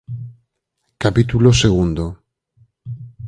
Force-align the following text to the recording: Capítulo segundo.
Capítulo 1.03 1.49
segundo. 1.63 2.03